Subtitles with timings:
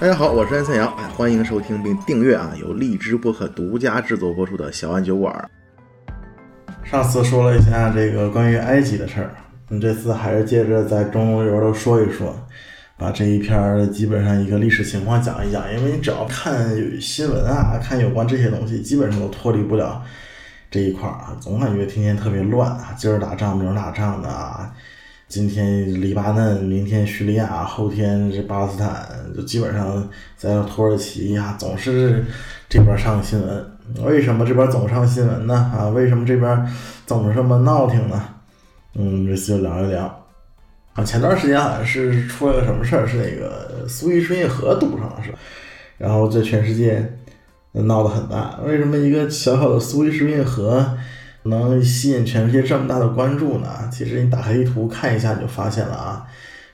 [0.00, 5.50] 大家好，我是安三阳，欢迎收听并订阅啊，由荔枝播客独家制作播出的小安酒馆。
[6.84, 9.34] 上次说了一下这个关于埃及的事儿，
[9.68, 12.32] 你这次还是接着在中东游都说一说，
[12.96, 20.00] 把这一篇儿基本上一个历史情况讲一讲，因为你只要看新闻啊，看有关这些东西，基本上都脱离不了
[20.70, 24.72] 这一块儿啊，总感觉天天特别乱啊，今儿打仗明儿打仗的啊。
[25.28, 29.06] 今天黎巴嫩，明天叙利亚，后天是巴勒斯坦，
[29.36, 32.24] 就基本上在土耳其呀，总是
[32.66, 33.66] 这边上新闻。
[34.02, 35.70] 为什么这边总上新闻呢？
[35.76, 36.66] 啊，为什么这边
[37.04, 38.24] 总是这么闹挺呢？
[38.94, 40.04] 嗯，这次就聊一聊。
[40.94, 45.38] 啊，前段时间好像是出了个什么事儿，是那个苏伊士运河堵上了，是吧？
[45.98, 47.18] 然后在全世界
[47.72, 48.58] 闹得很大。
[48.64, 50.96] 为什么一个小小的苏伊士运河？
[51.48, 53.68] 能吸引全世界这么大的关注呢？
[53.92, 56.26] 其实你打开地图看一下，你就发现了啊。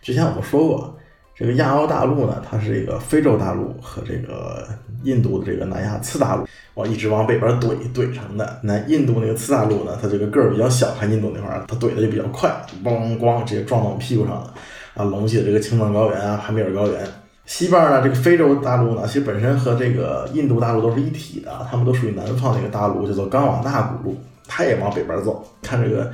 [0.03, 0.97] 之前我们说过，
[1.35, 4.69] 这个亚欧大陆呢，它是一个非洲大陆和这个
[5.03, 8.61] 印度的这个南亚次大陆，往一直往北边怼怼成的。
[8.63, 12.51] 那印度那个次大陆呢，它这个个儿比较小，看印度那块儿，它怼的就比较快，
[12.85, 14.55] 咣咣直接撞到我们屁股上了
[14.95, 17.01] 啊，隆起的这个青藏高原啊、潘米尔高原。
[17.47, 24.17] 西边呢，这个非洲大陆呢，其实本身和这个印度大陆都是一体的，它们都属于南方的一个大陆，叫做冈瓦纳古陆。
[24.47, 26.13] 他也往北边走，看这个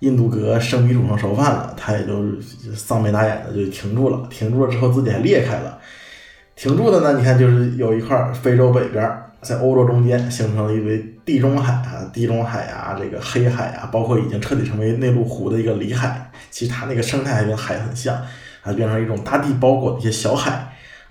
[0.00, 2.40] 印度哥生米煮成熟饭了，他也就
[2.74, 4.26] 丧眉打眼的就停住了。
[4.30, 5.78] 停住了之后，自己还裂开了。
[6.54, 9.10] 停住的呢，你看就是有一块非洲北边，
[9.42, 16.30] 在欧洲中间形成了一堆地中海啊，地中海啊，这个黑海啊，包括已经彻底成为内陆湖的一个里海。
[16.50, 18.16] 其实它那个生态还跟海很像，
[18.62, 20.65] 啊，变成一种大地包裹的一些小海。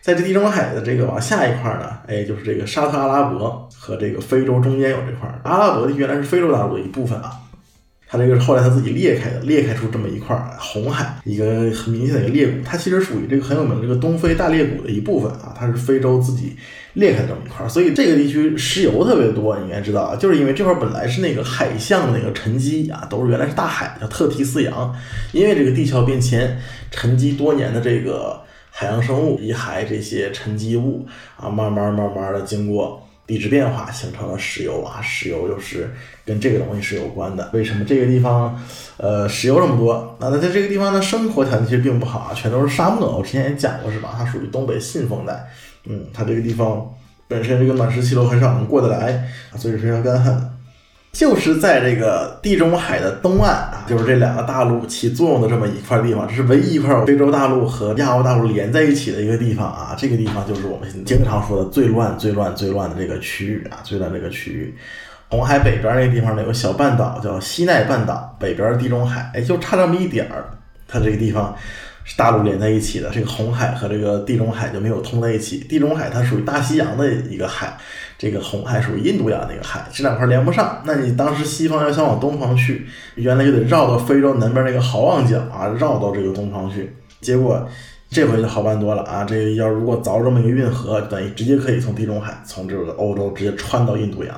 [0.06, 7.31] 在这地中海的这个往下一块呢，哎，就是这个沙特阿拉伯和这个非洲中间有这块阿拉伯原来是非洲大陆的一部分啊，
[8.08, 16.56] 它这个是后来它自己裂开的，裂开出这么一块红海，一个很明显的一个裂谷，它其实属于这个很有名的这个东非大裂谷的一部分啊，它是非洲自己
[16.94, 24.96] 裂开的这么一块，所以这个地区石油特别多，你应该知道啊，就是因为这块本来是那个海象那个沉积啊，都是原来是大海，叫特提斯洋，
[25.31, 26.59] 因为这个地壳变迁
[26.91, 28.44] 沉积多年的这个。
[28.78, 35.02] 海洋生物遗骸这些沉积物啊，慢慢慢慢的经过地质变化，形成了石油啊。
[35.02, 35.90] 石油又是
[36.25, 37.50] 跟这个东西是有关的。
[37.53, 38.62] 为什么这个地方，
[38.97, 40.18] 呃，石油这么多？
[40.19, 43.18] 那在这个地方的生活条件其实并不好啊，全都是沙漠。
[43.18, 44.13] 我之前也讲过是吧？
[44.18, 45.47] 它属于东北信风带，
[45.86, 46.94] 嗯，它这个地方
[47.30, 49.25] 本身这个暖湿气流很少能过得来，
[49.56, 50.55] 所以非常干旱。
[51.16, 59.96] 就是在这个地中海的东岸啊，就是这两个大陆起作用的这么一块地方，这是唯一一块非洲大陆和亚欧大陆连在一起的一个地方啊。
[59.98, 64.75] 这个地方就是我们经常说的最乱、最乱、最乱的这个区域啊，最乱这个区域。
[65.30, 70.44] 红海北边那个地方呢，有个小半岛叫西奈半岛，北边地中海，哎，就差这么一点儿，
[70.86, 71.56] 它这个地方。
[72.08, 75.58] 是大陆连在一起的，这个红海和这个地中海就没有通在一起。
[75.58, 77.75] 地中海它属于大西洋的一个海，
[78.18, 80.81] 这个红海属于印度洋那个海，这两块连不上。
[80.86, 86.96] 那你当时西方要想往东方去，原来就得绕到非洲南边那个好望角啊，绕到这个东方去。
[87.22, 87.68] 结果
[88.09, 94.38] 这回就好办多了啊，这要如果凿这么一个运河，等于直接可以从地中海，从这个欧洲直接穿到印度洋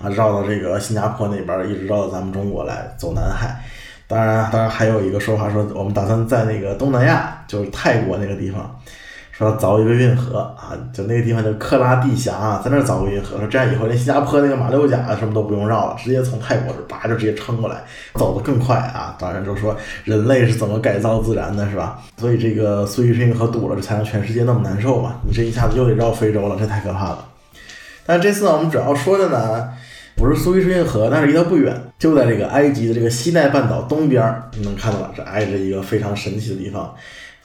[0.00, 3.60] 啊，绕到这个新加坡那边，一直绕到咱们中国来，走南海。
[4.06, 8.80] 当然，当然还有一个说法说，我们打算在那个东南亚，就是泰国那个地方，
[9.38, 17.84] 说凿一个运河啊，就那个地方叫克拉地峡，在那儿凿个运河，说这样以后连新加坡那个马六甲什么都不用绕了，直接从泰国这叭就直接撑过来，
[18.14, 19.14] 走得更快啊。
[19.16, 22.00] 当然就是说人类是怎么改造自然的，是吧？
[22.16, 25.14] 所以这个苏伊士运河堵了，这才让全世界那么难受嘛。
[25.24, 27.24] 你这一下子又得绕非洲了，这太可怕了。
[28.04, 29.68] 但这次呢，我们主要说的呢。
[30.16, 36.92] 不是苏伊士运河，但是离它不远，就在这个埃及的这个西奈半岛东边，你能看到了，这挨着一个非常神奇的地方，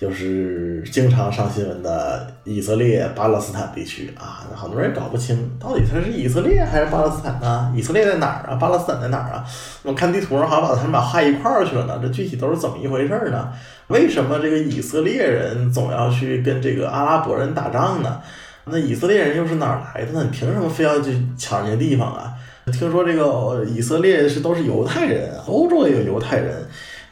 [0.04, 4.46] 就是经常上新闻的以色列巴勒斯坦地区啊。
[4.52, 7.72] 那很多人搞不清到底它是以色列还是巴勒斯坦呢？
[7.74, 8.56] 以色列在哪儿啊？
[8.56, 9.46] 巴勒斯坦在哪儿啊？
[9.82, 11.98] 我看地图上好像把他们俩画一块儿去了呢。
[12.02, 13.48] 这具体都是怎么一回事呢？
[13.88, 18.20] 为什么这个以色列人总要去跟这个阿拉伯人打仗呢？
[18.66, 20.22] 那以色列人又是哪儿来的呢？
[20.26, 22.34] 你凭什么非要去抢人家地方啊？
[22.74, 26.54] 听说这个以色列是都是犹太人，欧洲也有犹太人，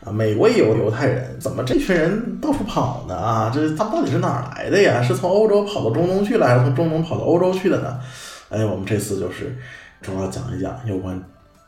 [0.04, 3.16] 啊，美国也有犹太人，怎么这群人到处跑呢？
[3.16, 5.02] 啊，这他们到底是哪儿来的呀？
[5.02, 8.00] 是从欧洲跑到中东去了，还是从中东跑到欧洲去的呢？
[8.50, 9.56] 哎，我们这次就是
[10.02, 11.22] 主要讲一讲有关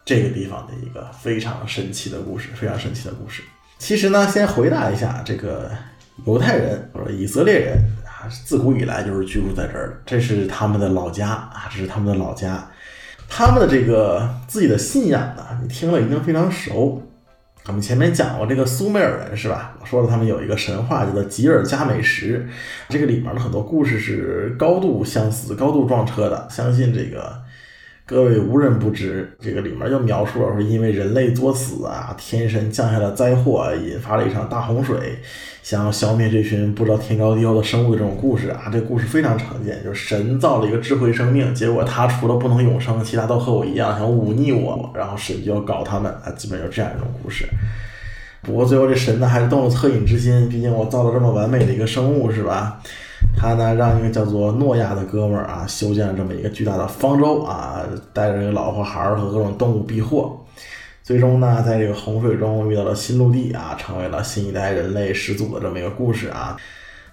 [0.04, 3.44] 这个地方的一个非常神奇的故事，非常神奇的故事。
[3.78, 5.70] 其实呢，先回答一下这个
[6.26, 12.68] 犹太人或者以色列人啊，自古以来就是居住在这儿，这是他们的老家啊，这是他们的老家。
[13.30, 17.02] 他们的这个自己的信仰呢，你听了一定非常熟。
[17.68, 19.74] 我们前面讲过这个苏美尔人是吧？
[19.80, 22.46] 我说了他们有一个神话叫做吉尔加美什，
[22.90, 27.42] 这个里面的很多故事是高度相似、高度撞车的，相信这个。
[28.06, 35.20] 各位无人不知，这个里面就描述了说，因为人类作死啊，天神降下了灾祸，引发了一场大洪水，
[35.64, 47.48] 想要消灭这群不知道天高地厚的生物的这种故事啊，这故事非常常见，就是神造了一个智慧生命，结果他除了不能永生，其他都和我一样想忤逆我，然后神就要搞他们啊，基本就是这样一种故事。
[48.42, 52.82] 不过最后这神呢，还是动了恻隐之心，毕竟我造了这么完美的一个生物，是吧？
[53.38, 57.80] 他呢，让一个叫做诺亚的哥们儿啊，修建了这么一个巨大的方舟啊，
[58.12, 60.38] 带着这个老婆孩儿和各种动物避祸。
[61.04, 66.58] 最终呢，在这个洪水中遇到了新陆地啊，成为了新一代人类始祖的这么一个故事啊。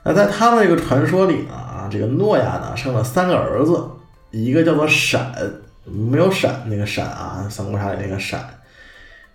[0.04, 3.84] 那在他们这个传说里呢，啊，这个诺亚呢生了三个儿子，
[4.30, 5.34] 一个叫做闪，
[5.84, 8.48] 没有闪那个闪啊，三国杀里那个闪。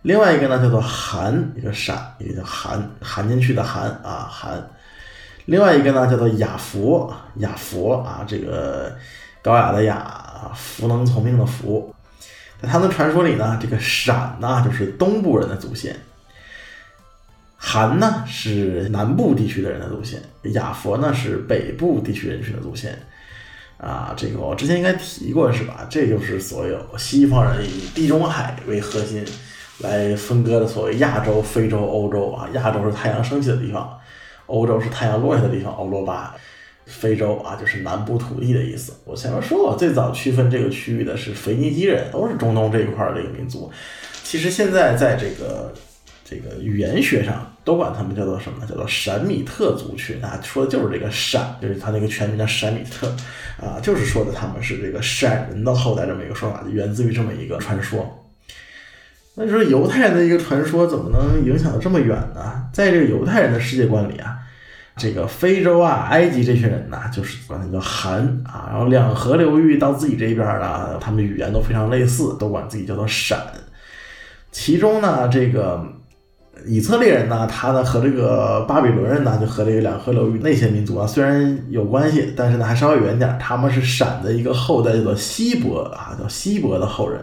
[0.03, 4.65] 另外一个呢叫做含，一个闪，一个叫含含进去的含啊含。
[5.47, 8.95] 另外一个呢，叫做雅佛，雅佛啊，这个
[9.41, 11.94] 高雅的雅，福能从命的福。
[12.65, 15.95] 他们传说里呢，这个闪呢就是东部人的祖先，
[17.55, 20.21] 韩呢是南部地区的人的祖先，
[20.53, 22.97] 雅佛呢是北部地区人群的祖先。
[23.77, 25.85] 啊，这个我之前应该提过是吧？
[25.89, 29.25] 这就是所有西方人以地中海为核心
[29.79, 32.47] 来分割的所谓亚洲、非洲、欧洲啊。
[32.53, 33.99] 亚洲是太阳升起的地方。
[34.47, 36.33] 欧洲是太阳落下的地方，欧罗巴；
[36.85, 38.93] 非洲啊，就是南部土地的意思。
[39.05, 43.71] 我前面说过，最早区分这个区域的是腓尼基人，都是中东这一块的一个民族。
[44.23, 45.73] 其实现在在这个
[46.23, 48.65] 这个语言学上，都管他们叫做什么？
[48.65, 53.07] 叫做闪米特族群啊，说的就是这个闪，就是他那个全名叫闪米特
[53.59, 58.21] 啊，就是说的他们是这个闪人的后代这么一个说法，源自于这么一个传说。
[59.35, 62.63] 那你说犹太人的一个传说怎么能影响的这么远呢？
[62.71, 64.37] 在这个犹太人的世界观里啊，
[64.97, 73.37] 这个非洲啊、埃及这群人呢，就是管他叫韩啊，然后两河流域到自己这边呢，他们语言都非常类似，都管自己叫做闪。
[74.53, 75.85] 其中呢，这个
[76.65, 87.19] 以色列人呢，他呢和这个巴比伦人呢，就和这个两河流域那些民族啊，虽然有关系，但是呢还稍微远点，他们是闪的一个后代，叫做希伯啊，叫希伯的后人。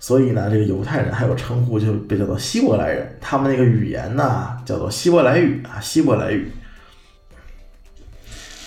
[0.00, 6.50] 所以呢，这个犹太人还有称呼就被叫做希伯来人，他们那个语言呢叫做希伯来语啊，希伯来语。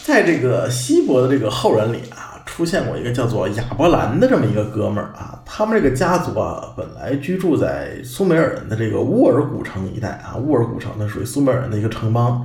[0.10, 12.44] 在这个希伯的这个后人里啊，出现过一个叫做亚伯兰的这么一个哥们儿啊，他们这个家族啊，本来居住在苏美尔人的这个乌尔古城一带啊，乌尔古城呢属于苏美尔人的一个城邦，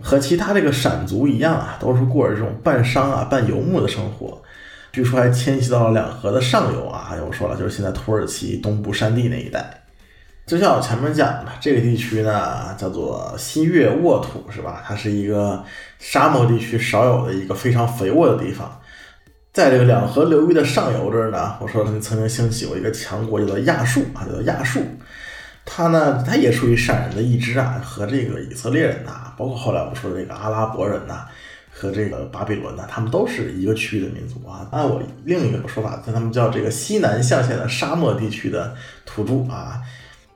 [0.00, 4.42] 和其他这个闪族一样啊，都是过着这种半商啊半游牧的生活。
[4.90, 9.79] 据说还迁徙到了两河的上游啊，我说了，就是现在土耳其东部山地那一带。
[10.50, 14.82] 就像我前面讲的，这个地区呢叫做新月沃土，是吧？
[14.84, 15.64] 它是一个
[16.00, 18.80] 沙漠地区少有的一个非常肥沃的地方。
[19.52, 24.82] 在这个两河流域的上游这儿呢，我说他们曾经兴起过一个强国，叫做亚述啊，叫做亚述。
[25.64, 31.26] 它呢，它也属于闪人的一支啊，和这个以色列人呐，包括后来我说的这个阿拉伯人呐。
[31.72, 34.66] 和这个巴比伦呐，他们都是一个区域的民族啊。
[34.72, 38.74] 按我另一个说法，叫他们叫这个西南象限的沙漠地区的
[39.06, 39.80] 土著啊。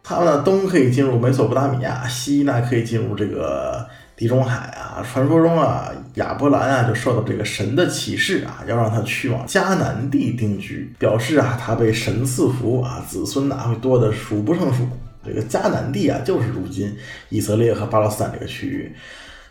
[0.07, 5.03] 他呢，东可以进入美索不达米亚，西呢可以进入这个地中海啊。
[5.03, 14.87] 传说中啊，亚伯兰啊就受到这个神的启示啊，要让他去往迦南地定居，表示啊他被神赐福啊，子孙呐会多的数不胜数。
[15.27, 16.95] 这个迦南地啊，就是如今
[17.31, 18.95] 以色列和巴勒斯坦这个区域。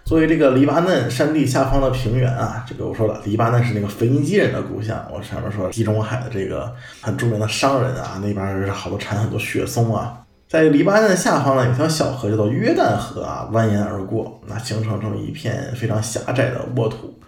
[0.06, 5.04] 作为这个黎巴嫩山地下方的平原啊，这个我说了，黎巴嫩是那个腓尼基人的故乡。
[5.12, 10.20] 我上面说地中海的这个很著名的商人啊，那边是好多产很多雪松啊。
[10.54, 17.20] 在黎巴嫩的下方呢，有条小河叫做约旦河啊，蜿蜒而过，那形成这么一片非常狭窄的沃土。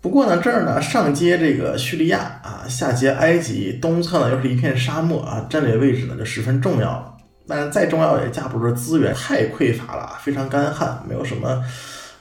[0.00, 7.12] 不过呢，这儿呢上接这个叙利亚啊，下接埃及，东侧呢又是一片沙漠啊，战略位置呢就十分重要了。
[7.46, 11.62] 但是再重要也架不住资源太匮乏了，非常干旱，没有什么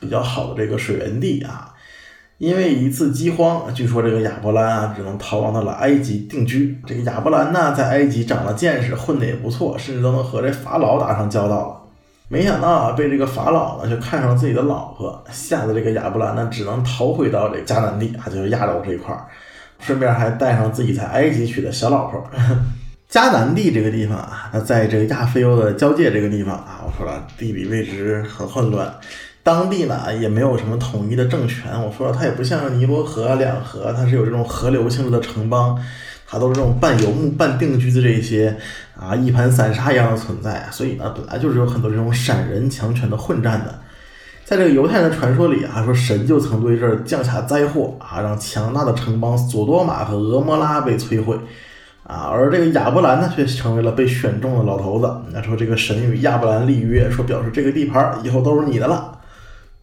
[0.01, 1.73] 比较好的这个水源地啊。
[2.41, 6.75] 因为一次饥荒，据说这个亚伯兰啊只能逃亡到了埃及定居。
[6.87, 11.77] 这个亚伯兰呢在埃及长了见识，混得也不错，甚至都能和这法老打上交道了。
[12.29, 19.27] 没想到啊被这个法老呢就看上了自己的老婆，吓得这个亚伯兰呢只能逃回到这迦南地啊，就是亚洲这一块儿，
[19.77, 22.25] 顺便还带上自己在埃及娶的小老婆。
[23.07, 28.91] 迦南地这个地方啊，它在这个亚非欧的交界这个地方啊，我说了地理位置很混乱，
[29.43, 31.71] 当地呢也没有什么统一的政权。
[31.83, 35.77] 我说了，它也不像尼罗河两河，它是有这种河流性质的城邦，
[36.27, 38.55] 它都是这种半游牧半定居的这些
[38.99, 43.79] 啊一盘散沙一样的存在，所以呢，本来就是有很多这种闪人强权的混战的。
[44.45, 51.35] 在这个犹太人的传说里啊，说神就曾对这儿降下灾祸啊，让强大的城邦索多玛和俄摩拉被摧毁
[52.03, 55.09] 啊，而这个亚伯兰呢，却成为了被选中的老头子。
[55.31, 59.17] 那说这个神与亚伯兰立约，说表示这个地盘以后都是你的了。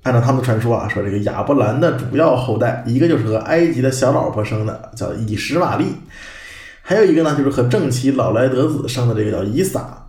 [0.09, 5.85] 按照他们的传说啊，说这个亚伯兰的主要后代，一个就是和埃及的小老婆生的，叫以实玛利；
[6.81, 10.07] 还有一个呢，就是和正妻老来得子生的，这个叫以撒。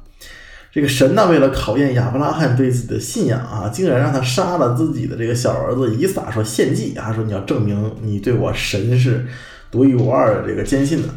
[0.71, 9.27] 这个神呢，为了考验亚伯拉罕对自己的信仰啊，竟然让他杀了自己的这个小儿子以撒，说献祭啊，说你要证明你对我神是
[9.69, 11.09] 独一无二的这个坚信的。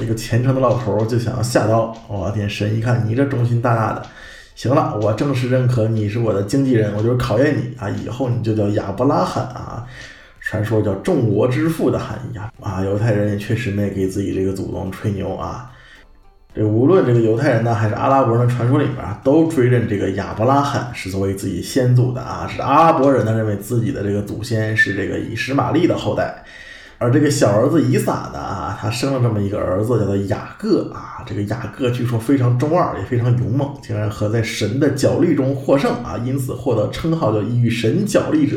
[0.00, 4.02] 这个虔诚的老头就想要下刀，我天，神一看你这忠心大大的，
[4.54, 9.84] 行了，我正式认可你是我的经纪人，我就是考验你啊，以后你就叫亚伯拉罕啊，
[10.40, 15.70] 传说叫众国之父的含义啊，啊，犹太人也确实没给自己这个祖宗吹牛啊。
[16.54, 22.48] 这无论这个犹太人呢，还是阿拉伯人的传说里面，都追认这个亚伯拉罕是作为自己先祖的啊。
[22.48, 26.44] 是阿拉伯人呢，认为自己的这个祖先是这个以实玛利的后代，
[27.04, 31.22] 而这个小儿子以撒呢啊，他生了这么一个儿子，叫做雅各啊。
[31.26, 38.56] 这个雅各据说非常中二，也非常勇猛，竟然和在神的角力中获胜啊，因此获得称号叫与神角力者。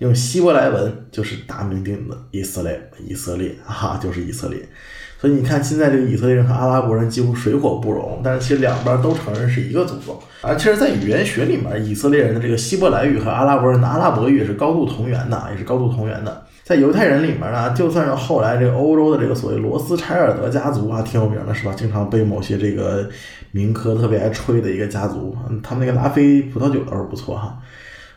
[0.00, 4.68] 用希伯来文就是大名鼎鼎的以色列，以色列啊，就是以色列。
[5.18, 10.16] 所以你看，现在这个以色列人和阿拉伯人几乎水火不容，但是其实两边都承认是一个祖宗。
[10.42, 16.44] 而其实，在语言学里面，以色列人的这个希伯来语和阿拉伯人的阿拉伯语是高度同源的，也是高度同源的。
[16.64, 21.72] 在犹太人里面呢，就算是后来这个欧洲的这个所谓罗斯柴尔德家族啊，挺有名的，是吧？
[21.74, 23.08] 经常被某些这个
[23.52, 25.34] 民科特别爱吹的一个家族。
[25.62, 27.58] 他们那个拉菲葡萄酒倒是不错哈。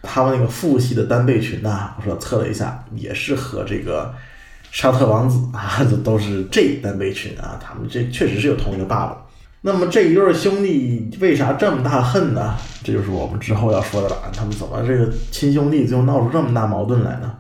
[0.02, 4.14] 他们那个父系的单倍群呐，我说测了一下，也是和这个。
[4.72, 9.18] 沙特王子 啊，这都是这单辈群啊，他们这确实是有同一个爸爸。
[9.62, 12.56] 那么这一对兄弟为啥这么大恨呢？
[12.84, 14.16] 这就是我们之后要说的了。
[14.34, 17.34] 他们怎么这个亲兄弟最后闹出这么大矛盾来呢？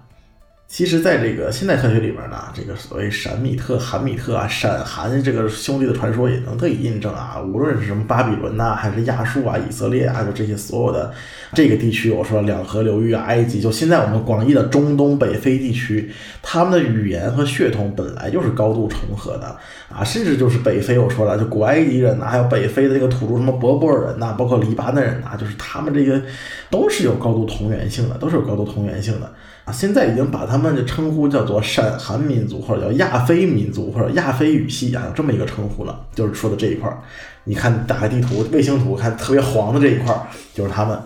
[0.71, 7.41] 其实，在这个现代科学里边呢，这个所谓闪米特、韩米特啊、闪韩这个兄弟的传说也能得以印证啊。
[7.41, 11.11] 无论是什么巴比伦呐，还是亚述啊、以色列啊，就这些所有的
[11.55, 16.11] 这个地区，我说两河流域啊、埃及，就现在我们广义的中东北非地区，
[16.43, 19.57] 他们的语言和血统本来就是高度重合的
[19.91, 26.21] 啊，甚至就是北非，我说了，就古埃及人呐，还有北非的这个土著什么博波尔人呐，包括黎巴嫩人呐，就是他们这个
[26.69, 29.31] 都是有高度同源性的，都是有高度同源性的。
[29.71, 35.99] 现在已经把他们的称呼叫做闪韩民族，或者叫亚非民族，或者亚非语系啊，有这么一个称呼了。
[36.13, 36.97] 就是说的这一块儿，
[37.45, 40.21] 你看打开地图、卫星图，看特别黄的这一块儿
[40.53, 40.97] 就是他们。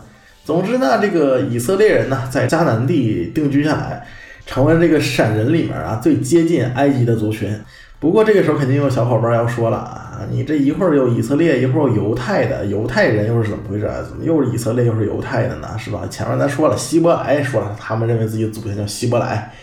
[0.46, 4.06] 总之呢，这个以色列人呢，在迦南地定居下来，
[4.46, 7.58] 成为这个闪人里面啊最接近埃及的族群。
[8.04, 13.90] 不过这个时候肯定有小伙伴要说了啊，你这一会儿有以色列，一会儿有犹太的，犹太人又是怎么回事？
[14.06, 15.70] 怎么又是以色列又是犹太的呢？
[15.78, 16.02] 是吧？
[16.10, 19.54] 前面咱说了，希伯来说了，他们认为自己祖先叫希伯来，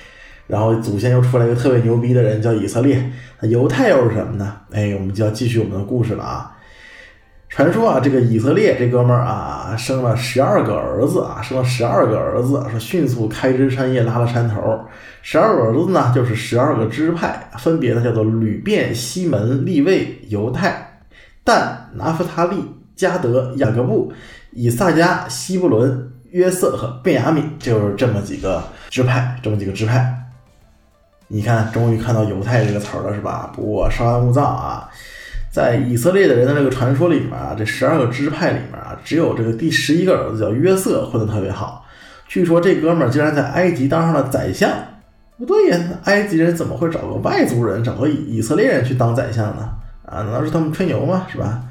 [0.46, 4.56] 然后祖先又出来一个特别牛逼的人叫以色列，那犹太又是什么呢？
[4.70, 6.56] 哎，我们就要继续我们的故事了啊。
[7.50, 14.80] 传说啊，这个以色列这哥们儿啊，生了十二个儿子啊，生了十二个儿子，说迅速开枝散叶，拉了山头。
[15.20, 21.02] 十二个儿子呢，就是十二个支派，分别呢叫做吕便、西门、利位、犹太、
[21.42, 22.64] 但、拿弗他利、
[22.94, 24.12] 加德、雅各布、
[24.52, 30.16] 以萨迦、西布伦、约瑟和便雅悯，就是这么几个支派，这么几个支派。
[31.26, 33.50] 你看，终于看到犹太这个词儿了，是吧？
[33.52, 34.88] 不过稍安勿躁啊。
[35.50, 41.84] 在以色列的人的这个传说里面啊，这十二个支派里面啊，只有这个第十一个儿子叫约瑟混得特别好。
[42.28, 44.70] 据说这哥们儿竟然在埃及当上了宰相。
[45.36, 49.70] 不对呀，埃及人怎么会找个外族人，找个以以色列人去当宰相呢？
[50.04, 51.26] 啊，难道是他们吹牛吗？
[51.32, 51.62] 是吧？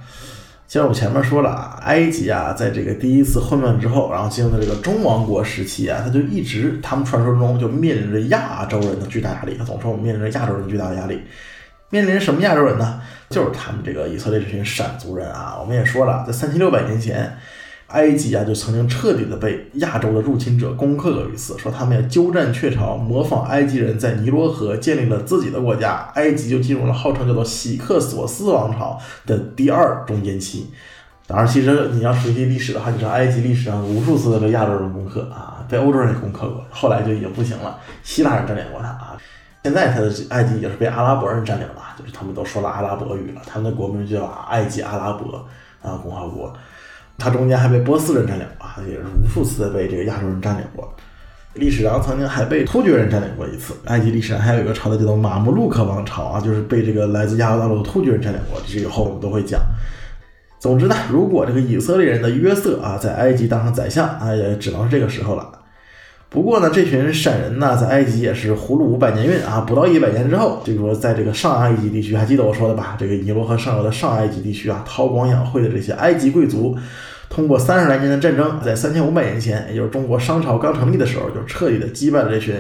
[0.68, 9.56] 像我前面说了啊，埃及啊，在这个第一次混乱之后，然后进入了这个中王国时期啊，他就一直他们传说中就面临着亚洲人的巨大压力。
[9.58, 11.22] 他总说我们面临着亚洲人巨大的压力。
[11.90, 13.02] 面临什么亚洲人呢？
[13.30, 15.58] 就是他们这个以色列这群闪族人啊。
[15.60, 17.38] 我们也说了，在三千六百年前，
[17.88, 21.58] 埃及啊就曾经彻底的被亚洲的入侵者攻克过一次。
[21.58, 30.72] 说他们要鸠占鹊巢，模仿埃及人在尼罗河建立了自己的国家，埃及就进入了号称叫做喜克索斯王朝的第二中间期。
[31.28, 39.16] 当然，其实你要熟悉历史的话，你知道埃及历史上无数次的被亚洲人攻克啊，被欧洲人也攻克过，后来就已经不行了，希腊人占领过它啊。
[39.64, 45.46] 现在他的埃及也是被阿拉伯人占领了，就是他们都说了阿拉伯语了，他们的国名就叫埃及阿拉伯
[45.82, 46.54] 啊共和国。
[47.18, 50.90] 它中间还被波斯人占领啊，也是无数次被这个亚洲人占领过。
[51.56, 53.74] 历史上曾经还被突厥人占领过一次。
[53.86, 58.62] 埃及历史上还有一个朝代叫做马穆鲁克王朝啊，就是被这个来自亚欧大陆的突厥人占领过。
[58.66, 59.60] 这以后我们都会讲。
[60.60, 65.59] 总之呢，如果这个以色列人的约瑟啊在埃及当上宰相啊，也只能是这个时候了。
[66.30, 72.96] 不过呢，这群闪人呢，在埃及也是葫芦五百年运啊，不到一百年之后，就说在这个上埃及地区，还记得我说的吧？
[73.00, 76.78] 这个尼罗河上游的上埃及地区啊，韬光养晦的这些埃及贵族，
[77.30, 82.54] 通过三十来年的战争，在三千五百年前，也就是中国商朝刚成立的时候，就彻底的击败了这群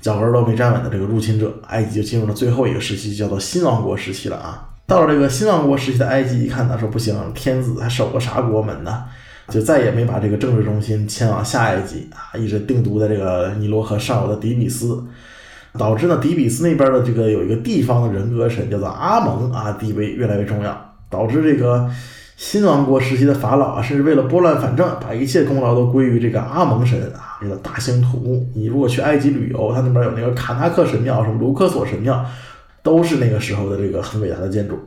[0.00, 4.68] 脚跟都没站稳的这个入侵者，埃及就进入了最后一个时期，叫做新王国时期了啊。
[4.84, 9.04] 到了这个新王国时期的埃及，一看他说不行，天子还守个啥国门呢？
[9.48, 15.02] 就再也没把这个政治中心迁往下一级啊，一直定都在这个尼罗河上游的底比斯，
[15.78, 21.90] 导致呢底比斯那边的这个有一个地方的人格神叫做阿蒙啊，地位越来越重要，导致这个
[22.36, 28.48] 新王国时期的法老啊，甚至为了拨乱反正，把一切功劳都归于这个阿蒙神啊，这个大兴土木。
[28.54, 32.24] 你如果去埃及旅游，他那边有那个卡纳克神庙，什么卢克索神庙，
[32.82, 34.78] 都是那个时候的这个很伟大的建筑。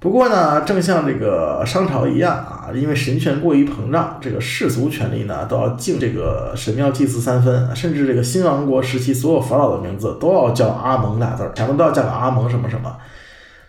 [0.00, 12.96] 不过呢，正像这个商朝一样啊，因为神权过于膨胀，这个世俗权力呢都要敬这个神庙祭祀三分，甚至这个新王国时期所有法老的名字都要叫阿蒙俩字儿，前面都要叫个阿蒙什么什么。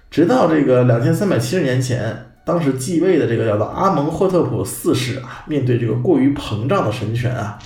[0.10, 7.60] 直到这个两千三百七十年前，当时继位的这个叫做阿蒙霍特普四世啊，面对这个过于膨胀的神权啊，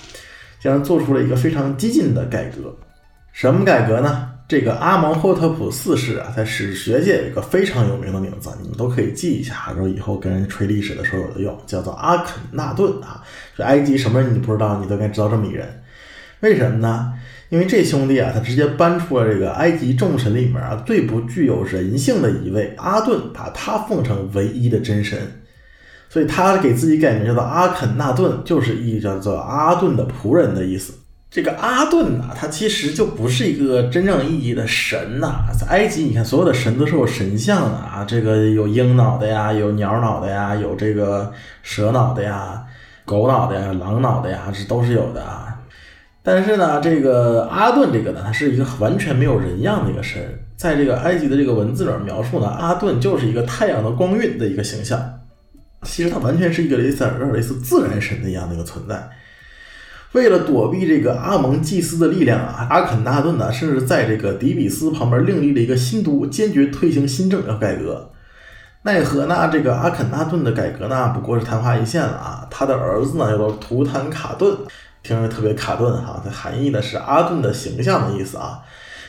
[0.60, 2.74] 竟然做出了一个非常激进的改革。
[3.30, 4.30] 什么改革呢？
[4.48, 13.20] 这个阿蒙霍特普四世啊，在史学界有一个非常有名的名字，你们都可以记一下，然后以后跟人吹历史的时候有的用，叫做阿肯纳顿啊。
[13.56, 15.82] 这埃及什么人你不知道，你都该知道这么一人。
[16.40, 17.12] 为什么呢？
[17.48, 25.18] 因为这兄弟啊，他直接搬出了这个埃及众神里面啊最不具有人性的一位阿顿，把他奉成唯一的真神，
[26.08, 30.92] 所以他给自己改名叫做阿肯纳顿，就是意叫做阿顿的仆人的意思。
[31.36, 35.44] 这个阿顿呐，他其实就不是一个真正意义的神呐。
[35.52, 41.30] 在埃及，你看所有的神都是有神像的啊，这个有鹰脑袋呀，有鸟脑袋呀，有这个
[41.62, 42.64] 蛇脑袋呀，
[43.04, 45.58] 狗脑袋呀，狼脑袋呀，这都是有的啊。
[46.22, 50.18] 但是呢，这个阿顿这个呢，他是一个完全没有人样的一个神。
[50.56, 54.98] 在这个埃及的这个文字里面描述呢，阿顿就是一个太阳的光晕的一个形象。
[55.82, 59.06] 其实他完全是一个类似类似自然神的一样的一个存在。
[60.16, 68.10] 为了躲避这个阿蒙祭司的力量啊，阿肯纳顿呢，甚至在这个底比斯旁边另立了一个新都，坚决推行新政要改革。
[68.84, 69.50] 奈何呢？
[69.52, 72.48] 这个阿肯纳顿的改革呢，不过是昙花一现了啊。
[72.50, 74.56] 他的儿子呢，叫做图坦卡顿，
[75.02, 76.22] 听着特别卡顿哈。
[76.24, 78.60] 它含义呢是阿顿的形象的意思啊。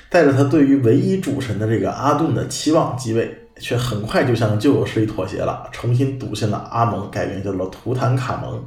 [0.09, 8.61] 带着他对于唯一主神的这个阿顿的期望继位，却很快就向旧有势力妥协了，重新笃信了阿蒙，改名叫做图坦卡蒙。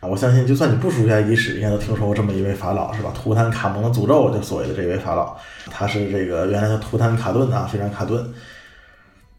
[0.00, 3.12] 啊，我相信，就算你不熟悉埃及史，应该都听说过这么一位法老，是吧？
[3.14, 5.36] 图坦卡蒙的诅咒，就所谓的这位法老，
[5.70, 8.26] 他是这个原来叫图坦卡顿啊，非常卡顿，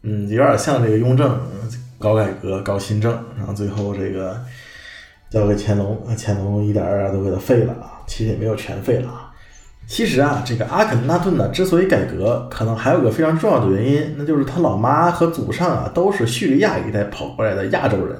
[0.03, 1.35] 嗯，有点像这个雍正
[1.97, 4.39] 搞改革、搞新政，然后最后这个
[5.31, 9.33] 交给乾隆，乾隆一点儿都给他废了啊，其实也没有全废了啊。
[9.87, 18.15] 其实啊，这个阿肯纳顿呢，之所以改革，可能还有个非常重要的原因，那就是他老妈和祖上啊，都是叙利亚一带跑过来的亚洲人。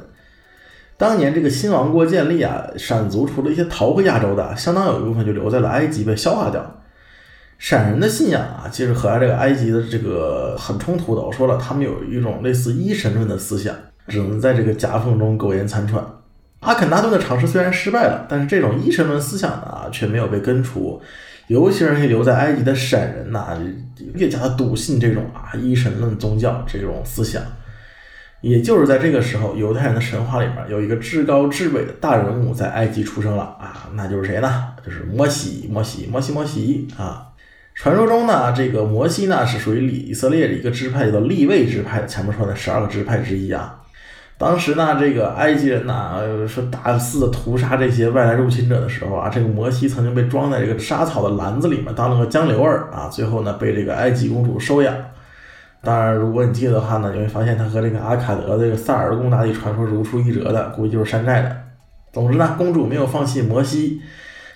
[1.02, 6.80] 当年这个新王国建立啊，闪族除了一些逃回亚洲的，相当有一部分就留在了埃及被消化掉。
[7.58, 11.22] 闪人的信仰啊，其实和这个埃及的这个很冲突的。
[11.24, 13.74] 我说了，他们有一种类似一神论的思想，
[14.10, 16.06] 只能在这个夹缝中苟延残喘。
[16.60, 21.02] 阿肯纳顿的尝试虽然失败了，但是这种一神论思想呢，却没有被根除。
[21.48, 23.58] 尤其是那些留在埃及的闪人呐，
[24.14, 27.42] 越加的笃信这种啊一神论宗教这种思想。
[28.42, 34.64] 也就是在这个时候，犹太人的神话里面有一个至高至伟的大人物在埃及出生了啊，那就是谁呢？
[34.84, 37.28] 就是摩西，摩西，摩西，摩西啊！
[37.76, 43.78] 传说中呢，这个摩西呢是属于以色列的一个支派，叫做利未支派，前面说的十二个支派之一啊。
[44.40, 54.96] 当时呢，这个埃及人呢说大肆的屠杀这些外来入侵者的时候啊，这个摩西曾经被装在这个沙草的篮子里面当了个江流儿啊，最后呢被这个埃及公主收养。
[55.84, 61.58] 当然，如果你记得的话呢，你会发现他和这个阿卡德这个萨尔贡大帝传说如出一辙的，估计就是山寨的。
[62.14, 64.00] 总之呢，公主没有放弃摩西，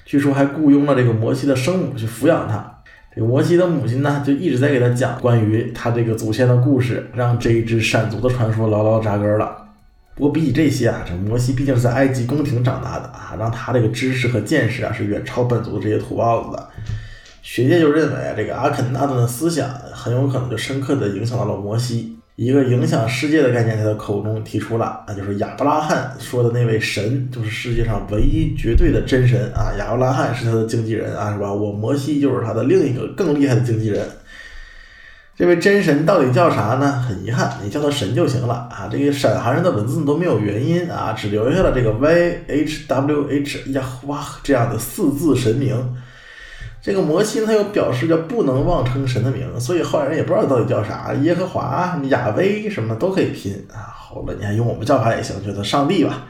[0.06, 2.72] 据说还雇佣了这个摩西的生母去抚养他。
[3.16, 9.66] 这个摩西的母亲呢，就一直在给他讲关于他这个祖先的故事，让这一支闪族的传说牢牢扎根了。
[10.14, 16.70] 不过比起这些啊，这摩西毕竟是在埃及宫廷长大的啊，让他这个知识和见识啊，是远超本族这些土包子的。
[17.46, 29.72] 学界就认为啊，这个阿肯纳顿的思想很有可能就深刻的影响到了摩西，一个影响世界的概念在他口中提出了，那就是亚伯拉罕说的那位神，就是世界上唯一绝对的真神啊！
[29.78, 31.54] 亚伯拉罕是他的经纪人啊，是吧？
[31.54, 34.04] 我摩西就是他的另一个更厉害的经纪人。
[35.38, 36.94] 这位真神到底叫啥呢？
[36.94, 38.90] 很遗憾，你叫他神就行了啊！
[38.92, 45.78] 这个闪韩人的文字都没有原因啊，只留下了这个 YHWH 呀哇这样的四字神名。
[46.86, 53.90] 这个摩西他又表示着不能妄称神的名，所以后来人也不知道到底叫啥，耶和华、亚威什么都可以拼啊。
[53.92, 56.28] 好了，你还用我们叫法也行，叫做上帝吧。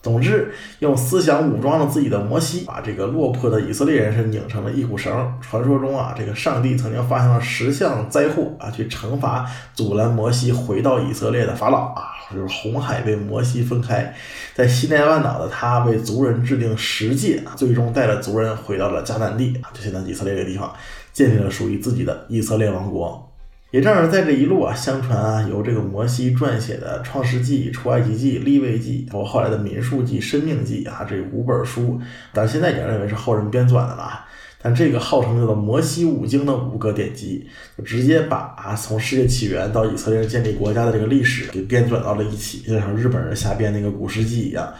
[0.00, 5.12] 总之，用思想武装了自己的摩西，把这个落魄的以色列人是拧成了一股绳。
[5.40, 12.12] 传说中啊，这个上帝曾经发现了十项灾祸啊，去惩罚阻拦摩西回到以色列的法老啊。
[12.34, 14.14] 就是红海被摩西分开，
[14.54, 20.72] 在西奈半岛的他为族人制定十诫，最终带着族人回到了迦南地啊，就现在以色列这个地方，
[21.12, 23.26] 建立了属于自己的以色列王国。
[23.72, 32.00] 也正是在这一路啊，相传啊，由这个摩西撰写的《创世纪》《出埃及记》《利未记》，包括后来的《民数记》《生命记》啊，这五本书，
[32.32, 34.26] 但现在已经认为是后人编纂的了啊。
[34.62, 37.46] 但这个号称叫做摩西五经的五个典籍，
[37.78, 44.70] 就直接把啊从世界起源到以色列建立国家的这个历史给编纂到了一起，就像日本人瞎编那个古世纪一样。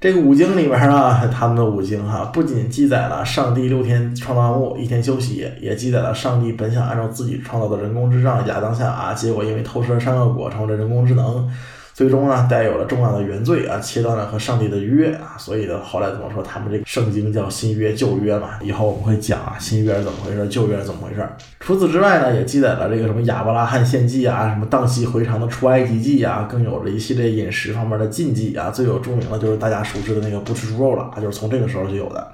[0.00, 11.48] 这个五经里边啊， 他们的五经哈，不仅记载了上帝六天创造万物，一天休息，也记载了上帝本想按照自己创造的人工智障亚当夏啊，结果因为偷吃了善恶果，成为了人工智能。
[11.94, 18.58] 最终呢，带有了重大的原罪啊，切断了和上帝的约啊，所以呢，后来怎么说，他们这个圣经叫新约旧约嘛？
[18.62, 21.28] 以后我们会讲啊，新约是怎么回事，旧约是怎么回事。
[21.60, 28.70] 除此之外呢，也记载了这个什么亚伯拉罕献祭啊，什么荡气回肠的出埃及记啊，更有了一系列饮食方面的禁忌啊。
[28.70, 32.26] 最有著名的就是大家熟知的那个不吃猪肉了，就是从这个时候就有的。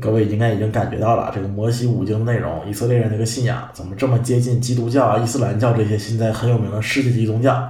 [0.00, 7.68] 各位应该已经感觉到了，这个摩西五经的内容，以色列人这个信仰怎么这么接近基督教啊、伊斯兰教这些现在很有名的世界级宗教。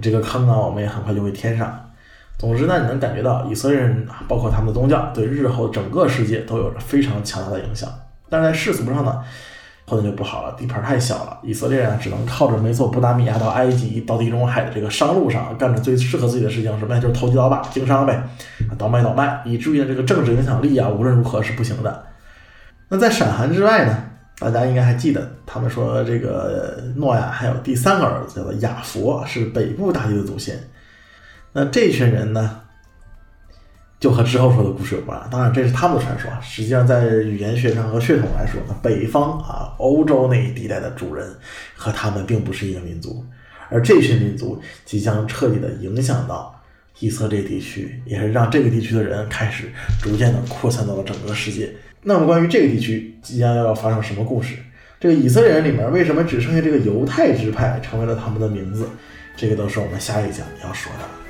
[0.00, 1.82] 这个坑啊，我们也很快就会填上。
[2.38, 7.88] 总之呢，你能感觉到以色列人，包括他们的宗教，对日后整个世界都有着非常强大的影响。
[8.28, 9.22] 但是在世俗上呢，
[9.86, 17.00] 后面就不好了，地盘太小了，以色列人只能靠着美索不达米亚到埃及到地中海的这个商路上，干着最适合自己的事情，什么呀？
[17.00, 18.22] 就是投机倒把、经商呗，
[18.76, 22.04] 倒卖倒卖，以至于，这个政治影响力啊，无论如何是不行的。
[22.88, 24.05] 那在闪韩之外呢？
[24.38, 30.58] 大家应该还记得，他们说这个诺亚还有第三个儿子叫做亚佛，是北部大地的祖先。
[31.52, 32.60] 那这群人呢，
[33.98, 35.18] 就和之后说的故事有关。
[35.30, 36.30] 当然，这是他们的传说。
[36.42, 41.26] 实际上，在语言学上和血统来说，呢，北方啊，欧洲那一地带的主人
[41.74, 43.24] 和他们并不是一个民族。
[43.70, 46.62] 而这群民族即将彻底的影响到
[46.98, 49.72] 以色列地区，也是让这个地区的人开始
[50.02, 51.74] 逐渐的扩散到了整个世界。
[52.08, 54.54] 那么，关于这个地区即将要发生什么故事？
[55.00, 58.88] 这个以色列人里面为什么只剩下这个犹太支派成为了他们的名字？
[59.36, 61.25] 这个都是我们下一讲要说的。